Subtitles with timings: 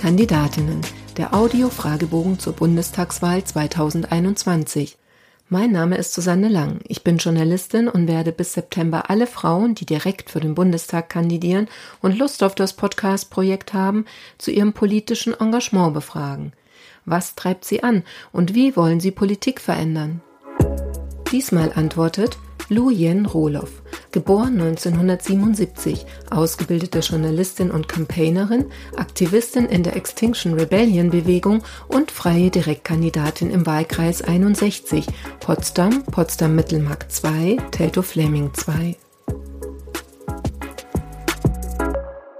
[0.00, 0.80] Kandidatinnen,
[1.18, 4.96] der Audio-Fragebogen zur Bundestagswahl 2021.
[5.50, 6.80] Mein Name ist Susanne Lang.
[6.88, 11.68] Ich bin Journalistin und werde bis September alle Frauen, die direkt für den Bundestag kandidieren
[12.00, 14.06] und Lust auf das Podcast-Projekt haben,
[14.38, 16.54] zu ihrem politischen Engagement befragen.
[17.04, 20.22] Was treibt sie an und wie wollen sie Politik verändern?
[21.30, 22.38] Diesmal antwortet
[22.70, 23.82] Lu Yen Rohloff,
[24.12, 28.66] geboren 1977, ausgebildete Journalistin und Campaignerin,
[28.96, 35.06] Aktivistin in der Extinction Rebellion Bewegung und freie Direktkandidatin im Wahlkreis 61,
[35.40, 38.96] Potsdam, Potsdam Mittelmark 2, Teltow-Fleming 2.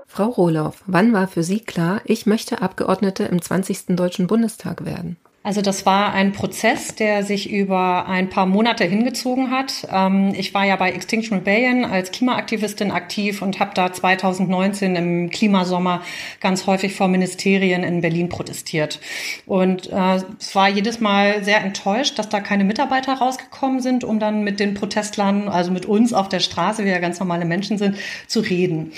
[0.07, 3.97] Frau Rohloff, wann war für Sie klar, ich möchte Abgeordnete im 20.
[3.97, 5.17] Deutschen Bundestag werden?
[5.43, 9.89] Also das war ein Prozess, der sich über ein paar Monate hingezogen hat.
[9.91, 15.31] Ähm, ich war ja bei Extinction Rebellion als Klimaaktivistin aktiv und habe da 2019 im
[15.31, 16.03] Klimasommer
[16.43, 19.01] ganz häufig vor Ministerien in Berlin protestiert.
[19.47, 24.21] Und äh, es war jedes Mal sehr enttäuscht, dass da keine Mitarbeiter rausgekommen sind, um
[24.21, 27.79] dann mit den Protestlern, also mit uns auf der Straße, wir ja ganz normale Menschen
[27.79, 27.97] sind,
[28.27, 28.93] zu reden.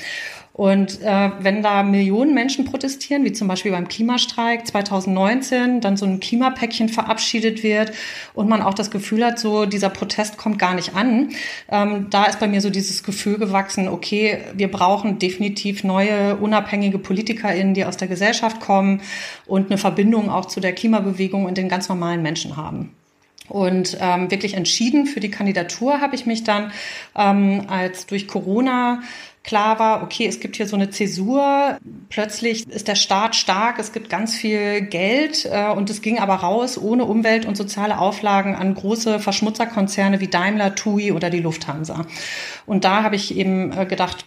[0.52, 6.04] Und äh, wenn da Millionen Menschen protestieren, wie zum Beispiel beim Klimastreik 2019, dann so
[6.04, 7.92] ein Klimapäckchen verabschiedet wird
[8.34, 11.30] und man auch das Gefühl hat, so dieser Protest kommt gar nicht an,
[11.70, 16.98] ähm, da ist bei mir so dieses Gefühl gewachsen, okay, wir brauchen definitiv neue, unabhängige
[16.98, 19.00] PolitikerInnen, die aus der Gesellschaft kommen
[19.46, 22.90] und eine Verbindung auch zu der Klimabewegung und den ganz normalen Menschen haben.
[23.48, 26.72] Und ähm, wirklich entschieden für die Kandidatur habe ich mich dann,
[27.16, 29.02] ähm, als durch Corona
[29.44, 33.92] klar war, okay, es gibt hier so eine Zäsur, plötzlich ist der Staat stark, es
[33.92, 38.54] gibt ganz viel Geld äh, und es ging aber raus ohne Umwelt- und soziale Auflagen
[38.54, 42.06] an große Verschmutzerkonzerne wie Daimler, TUI oder die Lufthansa.
[42.66, 44.26] Und da habe ich eben äh, gedacht,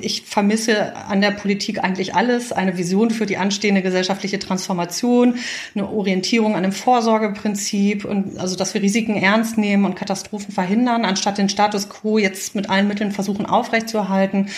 [0.00, 5.36] ich vermisse an der Politik eigentlich alles, eine Vision für die anstehende gesellschaftliche Transformation,
[5.74, 11.04] eine Orientierung an einem Vorsorgeprinzip und also, dass wir Risiken ernst nehmen und Katastrophen verhindern,
[11.04, 14.48] anstatt den Status quo jetzt mit allen Mitteln versuchen aufrechtzuerhalten.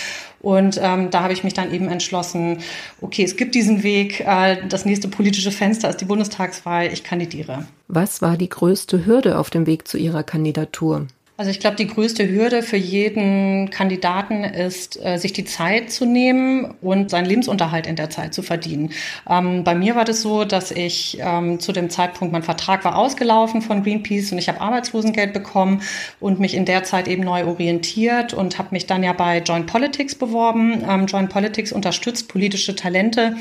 [0.41, 2.59] Und ähm, da habe ich mich dann eben entschlossen,
[3.01, 7.67] okay, es gibt diesen Weg, äh, das nächste politische Fenster ist die Bundestagswahl, ich kandidiere.
[7.89, 11.07] Was war die größte Hürde auf dem Weg zu Ihrer Kandidatur?
[11.37, 16.05] Also ich glaube, die größte Hürde für jeden Kandidaten ist, äh, sich die Zeit zu
[16.05, 18.93] nehmen und seinen Lebensunterhalt in der Zeit zu verdienen.
[19.29, 22.97] Ähm, bei mir war das so, dass ich ähm, zu dem Zeitpunkt, mein Vertrag war
[22.97, 25.83] ausgelaufen von Greenpeace und ich habe Arbeitslosengeld bekommen
[26.21, 29.67] und mich in der Zeit eben neu orientiert und habe mich dann ja bei Joint
[29.67, 30.85] Politics beworben.
[30.89, 33.35] Ähm, Joint Politics unterstützt politische Talente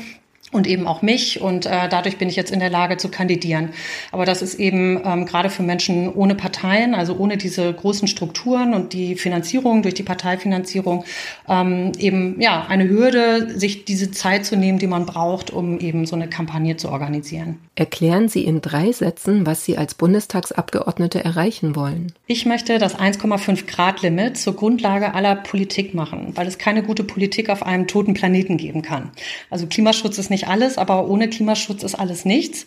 [0.54, 1.40] und eben auch mich.
[1.40, 3.70] Und äh, dadurch bin ich jetzt in der Lage zu kandidieren.
[4.12, 8.72] Aber das ist eben ähm, gerade für Menschen ohne Parteien, also ohne diese großen Strukturen
[8.72, 11.04] und die Finanzierung durch die Parteifinanzierung,
[11.48, 16.06] ähm, eben ja eine Hürde, sich diese Zeit zu nehmen, die man braucht, um eben
[16.06, 17.58] so eine Kampagne zu organisieren.
[17.76, 22.12] Erklären Sie in drei Sätzen, was Sie als Bundestagsabgeordnete erreichen wollen.
[22.28, 27.02] Ich möchte das 1,5 Grad Limit zur Grundlage aller Politik machen, weil es keine gute
[27.02, 29.10] Politik auf einem toten Planeten geben kann.
[29.50, 32.66] Also Klimaschutz ist nicht nicht alles, aber ohne Klimaschutz ist alles nichts.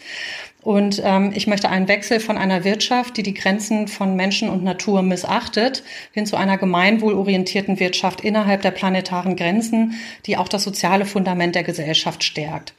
[0.64, 4.64] Und ähm, ich möchte einen Wechsel von einer Wirtschaft, die die Grenzen von Menschen und
[4.64, 9.94] Natur missachtet, hin zu einer gemeinwohlorientierten Wirtschaft innerhalb der planetaren Grenzen,
[10.26, 12.74] die auch das soziale Fundament der Gesellschaft stärkt.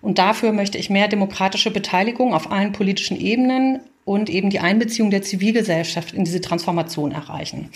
[0.00, 5.10] Und dafür möchte ich mehr demokratische Beteiligung auf allen politischen Ebenen und eben die Einbeziehung
[5.10, 7.68] der Zivilgesellschaft in diese Transformation erreichen.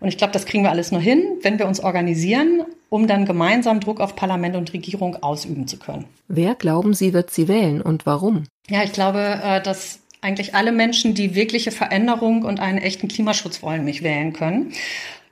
[0.00, 3.24] Und ich glaube, das kriegen wir alles nur hin, wenn wir uns organisieren, um dann
[3.24, 6.04] gemeinsam Druck auf Parlament und Regierung ausüben zu können.
[6.28, 8.44] Wer glauben Sie, wird sie wählen und warum?
[8.68, 13.62] Ja, ich glaube, äh, dass eigentlich alle Menschen, die wirkliche Veränderung und einen echten Klimaschutz
[13.62, 14.72] wollen, mich wählen können.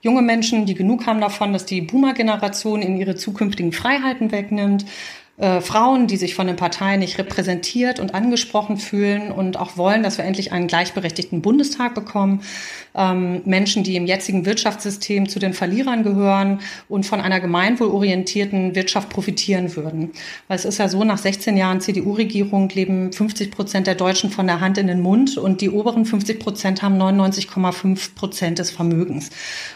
[0.01, 4.87] Junge Menschen, die genug haben davon, dass die Boomer-Generation in ihre zukünftigen Freiheiten wegnimmt,
[5.39, 10.03] äh, Frauen, die sich von den Parteien nicht repräsentiert und angesprochen fühlen und auch wollen,
[10.03, 12.41] dass wir endlich einen gleichberechtigten Bundestag bekommen.
[12.95, 19.11] Ähm, Menschen, die im jetzigen Wirtschaftssystem zu den Verlierern gehören und von einer gemeinwohlorientierten Wirtschaft
[19.11, 20.13] profitieren würden.
[20.49, 24.47] Weil es ist ja so, nach 16 Jahren CDU-Regierung leben 50 Prozent der Deutschen von
[24.47, 29.29] der Hand in den Mund und die oberen 50 Prozent haben 99,5 Prozent des Vermögens.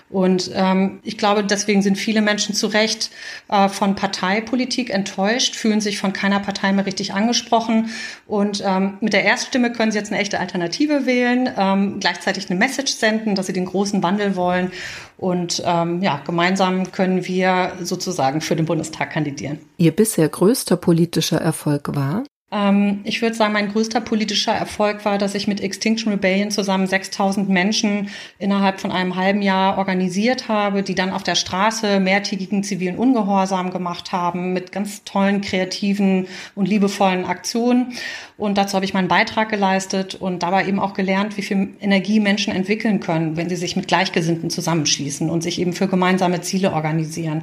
[0.09, 3.11] Und ähm, ich glaube, deswegen sind viele Menschen zu Recht
[3.49, 7.91] äh, von Parteipolitik enttäuscht, fühlen sich von keiner Partei mehr richtig angesprochen.
[8.26, 12.58] Und ähm, mit der Erststimme können sie jetzt eine echte Alternative wählen, ähm, gleichzeitig eine
[12.58, 14.73] Message senden, dass sie den großen Wandel wollen.
[15.17, 19.58] Und ähm, ja, gemeinsam können wir sozusagen für den Bundestag kandidieren.
[19.76, 22.25] Ihr bisher größter politischer Erfolg war?
[22.52, 26.87] Ähm, ich würde sagen, mein größter politischer Erfolg war, dass ich mit Extinction Rebellion zusammen
[26.87, 28.08] 6000 Menschen
[28.38, 33.70] innerhalb von einem halben Jahr organisiert habe, die dann auf der Straße mehrtägigen zivilen Ungehorsam
[33.70, 36.26] gemacht haben mit ganz tollen, kreativen
[36.56, 37.93] und liebevollen Aktionen.
[38.37, 42.20] Und dazu habe ich meinen Beitrag geleistet und dabei eben auch gelernt, wie viel Energie
[42.20, 46.73] Menschen entwickeln können, wenn sie sich mit Gleichgesinnten zusammenschließen und sich eben für gemeinsame Ziele
[46.73, 47.43] organisieren.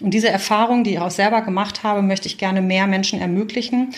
[0.00, 3.94] Und diese Erfahrung, die ich auch selber gemacht habe, möchte ich gerne mehr Menschen ermöglichen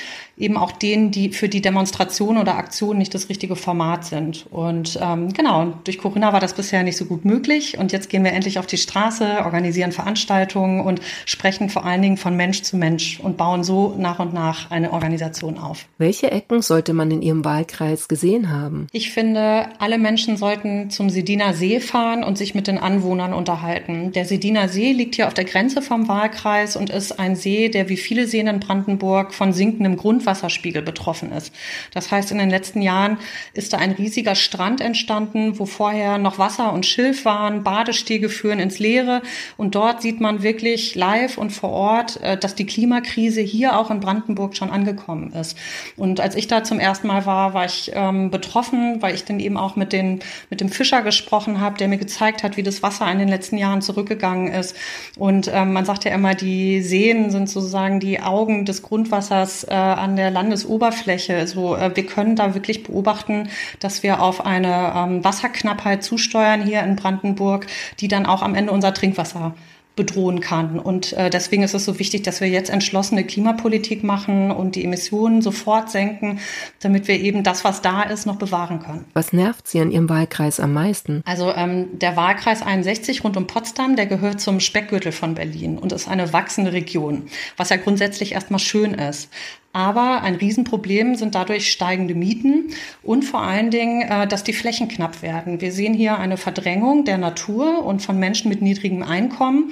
[0.47, 4.47] eben auch denen, die für die Demonstration oder Aktion nicht das richtige Format sind.
[4.53, 7.79] Und ähm, genau, durch Corinna war das bisher nicht so gut möglich.
[7.79, 12.17] Und jetzt gehen wir endlich auf die Straße, organisieren Veranstaltungen und sprechen vor allen Dingen
[12.17, 15.87] von Mensch zu Mensch und bauen so nach und nach eine Organisation auf.
[15.99, 18.87] Welche Ecken sollte man in Ihrem Wahlkreis gesehen haben?
[18.93, 24.13] Ich finde, alle Menschen sollten zum Sediner See fahren und sich mit den Anwohnern unterhalten.
[24.13, 27.89] Der Sediner See liegt hier auf der Grenze vom Wahlkreis und ist ein See, der
[27.89, 31.53] wie viele Seen in Brandenburg von sinkendem Grund Grundwasserspiegel betroffen ist.
[31.93, 33.19] Das heißt, in den letzten Jahren
[33.55, 38.59] ist da ein riesiger Strand entstanden, wo vorher noch Wasser und Schilf waren, Badestege führen
[38.59, 39.23] ins Leere
[39.57, 43.91] und dort sieht man wirklich live und vor Ort, äh, dass die Klimakrise hier auch
[43.91, 45.57] in Brandenburg schon angekommen ist.
[45.97, 49.41] Und als ich da zum ersten Mal war, war ich ähm, betroffen, weil ich dann
[49.41, 52.83] eben auch mit, den, mit dem Fischer gesprochen habe, der mir gezeigt hat, wie das
[52.83, 54.77] Wasser in den letzten Jahren zurückgegangen ist.
[55.17, 59.75] Und ähm, man sagt ja immer, die Seen sind sozusagen die Augen des Grundwassers äh,
[59.75, 61.37] an der Landesoberfläche.
[61.37, 63.49] Also äh, wir können da wirklich beobachten,
[63.81, 67.67] dass wir auf eine ähm, Wasserknappheit zusteuern hier in Brandenburg,
[68.01, 69.55] die dann auch am Ende unser Trinkwasser
[69.97, 70.79] bedrohen kann.
[70.79, 74.85] Und äh, deswegen ist es so wichtig, dass wir jetzt entschlossene Klimapolitik machen und die
[74.85, 76.39] Emissionen sofort senken,
[76.81, 79.07] damit wir eben das, was da ist, noch bewahren können.
[79.15, 81.23] Was nervt Sie an Ihrem Wahlkreis am meisten?
[81.25, 85.93] Also ähm, der Wahlkreis 61 rund um Potsdam, der gehört zum Speckgürtel von Berlin und
[85.93, 87.23] ist eine wachsende Region,
[87.57, 89.31] was ja grundsätzlich erstmal schön ist.
[89.77, 92.71] Aber ein Riesenproblem sind dadurch steigende Mieten
[93.03, 95.61] und vor allen Dingen, äh, dass die Flächen knapp werden.
[95.61, 99.69] Wir sehen hier eine Verdrängung der Natur und von Menschen mit niedrigem Einkommen.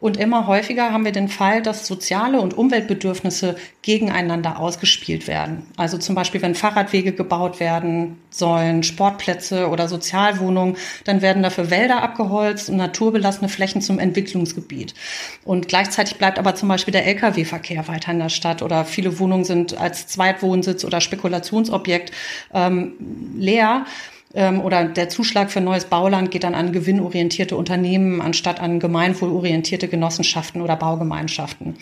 [0.00, 5.66] Und immer häufiger haben wir den Fall, dass soziale und Umweltbedürfnisse gegeneinander ausgespielt werden.
[5.76, 12.02] Also zum Beispiel, wenn Fahrradwege gebaut werden sollen, Sportplätze oder Sozialwohnungen, dann werden dafür Wälder
[12.02, 14.94] abgeholzt und naturbelassene Flächen zum Entwicklungsgebiet.
[15.44, 19.44] Und gleichzeitig bleibt aber zum Beispiel der Lkw-Verkehr weiter in der Stadt oder viele Wohnungen
[19.44, 22.12] sind als Zweitwohnsitz oder Spekulationsobjekt
[22.52, 22.92] ähm,
[23.38, 23.86] leer
[24.34, 30.60] oder der Zuschlag für neues Bauland geht dann an gewinnorientierte Unternehmen anstatt an gemeinwohlorientierte Genossenschaften
[30.60, 31.76] oder Baugemeinschaften.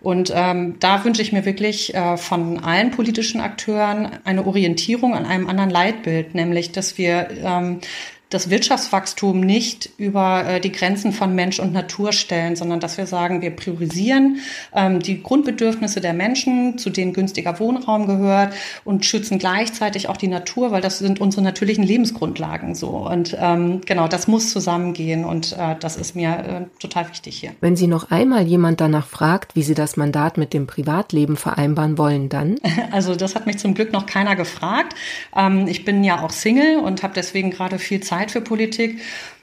[0.00, 5.26] Und ähm, da wünsche ich mir wirklich äh, von allen politischen Akteuren eine Orientierung an
[5.26, 7.80] einem anderen Leitbild, nämlich dass wir ähm,
[8.30, 13.06] das Wirtschaftswachstum nicht über äh, die Grenzen von Mensch und Natur stellen, sondern dass wir
[13.06, 14.40] sagen, wir priorisieren
[14.74, 18.52] ähm, die Grundbedürfnisse der Menschen, zu denen günstiger Wohnraum gehört
[18.84, 22.88] und schützen gleichzeitig auch die Natur, weil das sind unsere natürlichen Lebensgrundlagen so.
[22.88, 27.52] Und ähm, genau, das muss zusammengehen und äh, das ist mir äh, total wichtig hier.
[27.60, 31.96] Wenn Sie noch einmal jemand danach fragt, wie Sie das Mandat mit dem Privatleben vereinbaren
[31.96, 32.56] wollen, dann?
[32.90, 34.94] Also das hat mich zum Glück noch keiner gefragt.
[35.36, 39.00] Ähm, ich bin ja auch Single und habe deswegen gerade viel Zeit Zeit für Politik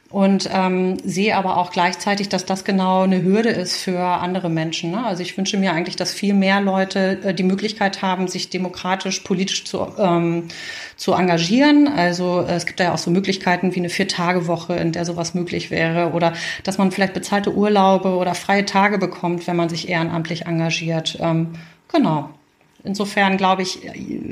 [0.09, 4.91] und ähm, sehe aber auch gleichzeitig, dass das genau eine Hürde ist für andere Menschen.
[4.91, 5.03] Ne?
[5.03, 9.21] Also ich wünsche mir eigentlich, dass viel mehr Leute äh, die Möglichkeit haben, sich demokratisch,
[9.21, 10.47] politisch zu, ähm,
[10.95, 11.87] zu engagieren.
[11.87, 15.33] Also äh, es gibt da ja auch so Möglichkeiten wie eine Vier-Tage-Woche, in der sowas
[15.33, 16.33] möglich wäre oder
[16.63, 21.17] dass man vielleicht bezahlte Urlaube oder freie Tage bekommt, wenn man sich ehrenamtlich engagiert.
[21.19, 21.55] Ähm,
[21.91, 22.29] genau.
[22.85, 23.79] Insofern glaube ich,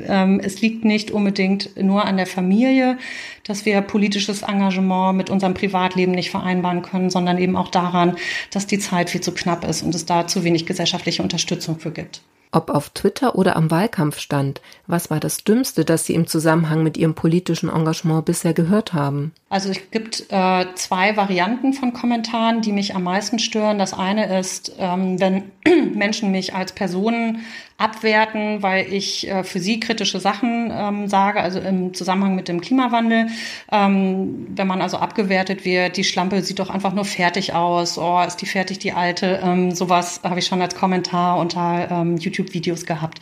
[0.06, 2.98] ähm, es liegt nicht unbedingt nur an der Familie,
[3.42, 8.16] dass wir politisches Engagement mit unserem Privatleben nicht vereinbaren können, sondern eben auch daran,
[8.50, 11.90] dass die Zeit viel zu knapp ist und es da zu wenig gesellschaftliche Unterstützung für
[11.90, 12.22] gibt.
[12.54, 16.84] Ob auf Twitter oder am Wahlkampf stand, was war das Dümmste, das Sie im Zusammenhang
[16.84, 19.32] mit Ihrem politischen Engagement bisher gehört haben?
[19.54, 23.78] Also es gibt äh, zwei Varianten von Kommentaren, die mich am meisten stören.
[23.78, 25.44] Das eine ist, ähm, wenn
[25.94, 27.44] Menschen mich als Personen
[27.78, 32.60] abwerten, weil ich äh, für sie kritische Sachen ähm, sage, also im Zusammenhang mit dem
[32.60, 33.28] Klimawandel.
[33.70, 38.20] Ähm, wenn man also abgewertet wird, die Schlampe sieht doch einfach nur fertig aus, oh,
[38.26, 39.38] ist die fertig, die alte.
[39.40, 43.20] Ähm, sowas habe ich schon als Kommentar unter ähm, YouTube-Videos gehabt.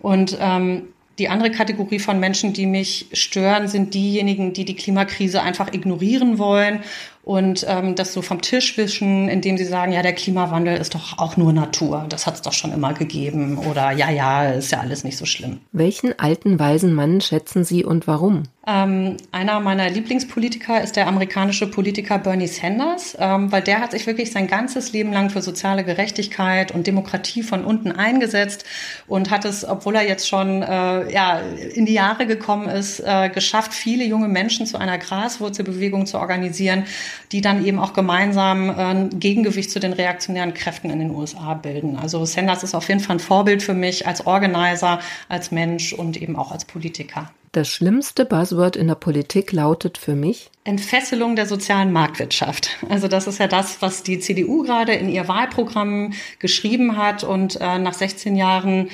[0.00, 5.42] Und ähm, die andere Kategorie von Menschen, die mich stören, sind diejenigen, die die Klimakrise
[5.42, 6.80] einfach ignorieren wollen
[7.28, 11.18] und ähm, das so vom Tisch wischen, indem sie sagen, ja, der Klimawandel ist doch
[11.18, 14.80] auch nur Natur, das hat es doch schon immer gegeben oder ja, ja, ist ja
[14.80, 15.60] alles nicht so schlimm.
[15.70, 18.44] Welchen alten, weisen Mann schätzen Sie und warum?
[18.66, 24.06] Ähm, einer meiner Lieblingspolitiker ist der amerikanische Politiker Bernie Sanders, ähm, weil der hat sich
[24.06, 28.66] wirklich sein ganzes Leben lang für soziale Gerechtigkeit und Demokratie von unten eingesetzt
[29.06, 31.40] und hat es, obwohl er jetzt schon äh, ja,
[31.74, 36.84] in die Jahre gekommen ist, äh, geschafft, viele junge Menschen zu einer Graswurzelbewegung zu organisieren,
[37.32, 41.54] die dann eben auch gemeinsam äh, ein Gegengewicht zu den reaktionären Kräften in den USA
[41.54, 41.96] bilden.
[41.96, 46.20] Also Sanders ist auf jeden Fall ein Vorbild für mich als Organizer, als Mensch und
[46.20, 47.30] eben auch als Politiker.
[47.52, 52.76] Das schlimmste Buzzword in der Politik lautet für mich Entfesselung der sozialen Marktwirtschaft.
[52.90, 57.24] Also das ist ja das, was die CDU gerade in ihr Wahlprogramm geschrieben hat.
[57.24, 58.90] Und äh, nach 16 Jahren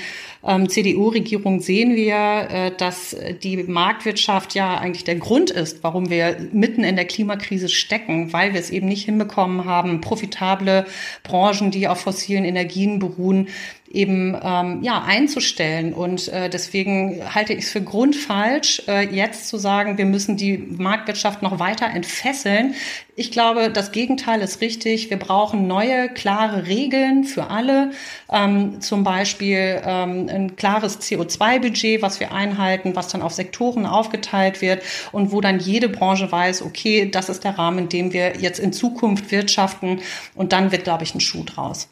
[0.46, 6.36] ähm, CDU-Regierung sehen wir, äh, dass die Marktwirtschaft ja eigentlich der Grund ist, warum wir
[6.52, 10.86] mitten in der Klimakrise stecken, weil wir es eben nicht hinbekommen haben, profitable
[11.22, 13.48] Branchen, die auf fossilen Energien beruhen,
[13.94, 15.94] eben ähm, ja einzustellen.
[15.94, 20.58] Und äh, deswegen halte ich es für grundfalsch, äh, jetzt zu sagen, wir müssen die
[20.58, 22.74] Marktwirtschaft noch weiter entfesseln.
[23.16, 25.10] Ich glaube, das Gegenteil ist richtig.
[25.10, 27.92] Wir brauchen neue, klare Regeln für alle.
[28.30, 34.60] Ähm, zum Beispiel ähm, ein klares CO2-Budget, was wir einhalten, was dann auf Sektoren aufgeteilt
[34.60, 38.36] wird und wo dann jede Branche weiß, okay, das ist der Rahmen, in dem wir
[38.38, 40.00] jetzt in Zukunft wirtschaften.
[40.34, 41.88] Und dann wird, glaube ich, ein Schuh draus.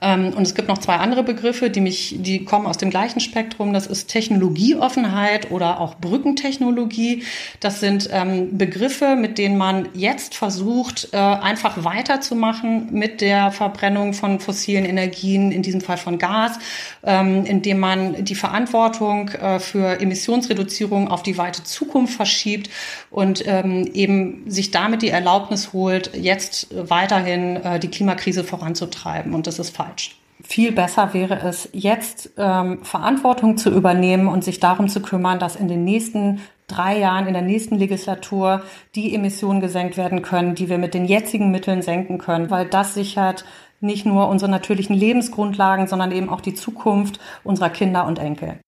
[0.00, 3.20] Ähm, und es gibt noch zwei andere Begriffe, die mich, die kommen aus dem gleichen
[3.20, 3.72] Spektrum.
[3.72, 7.22] Das ist Technologieoffenheit oder auch Brückentechnologie.
[7.60, 14.12] Das sind ähm, Begriffe, mit denen man jetzt versucht, äh, einfach weiterzumachen mit der Verbrennung
[14.14, 16.58] von fossilen Energien, in diesem Fall von Gas,
[17.02, 22.70] ähm, indem man die Verantwortung äh, für Emissionsreduzierung auf die weite Zukunft verschiebt
[23.10, 29.34] und eben sich damit die Erlaubnis holt, jetzt weiterhin äh, die Klimakrise voranzutreiben.
[29.34, 30.18] Und das ist falsch.
[30.42, 35.56] Viel besser wäre es, jetzt ähm, Verantwortung zu übernehmen und sich darum zu kümmern, dass
[35.56, 38.62] in den nächsten drei Jahren, in der nächsten Legislatur
[38.94, 42.94] die Emissionen gesenkt werden können, die wir mit den jetzigen Mitteln senken können, weil das
[42.94, 43.44] sichert
[43.80, 48.58] nicht nur unsere natürlichen Lebensgrundlagen, sondern eben auch die Zukunft unserer Kinder und Enkel.